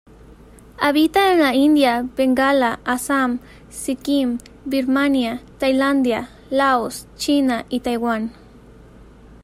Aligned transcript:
Habita 0.79 1.31
en 1.31 1.37
la 1.41 1.53
India, 1.53 2.03
Bengala, 2.17 2.79
Assam, 2.85 3.39
Sikkim, 3.69 4.39
Birmania, 4.65 5.43
Tailandia, 5.59 6.29
Laos, 6.49 7.05
China 7.17 7.67
y 7.69 7.81
Taiwán. 7.81 8.31